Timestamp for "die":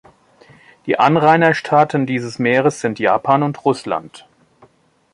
0.87-0.97